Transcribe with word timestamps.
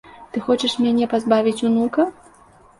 Ты 0.37 0.41
хочаш 0.47 0.73
мяне 0.85 1.09
пазбавіць 1.13 1.65
унука? 1.71 2.11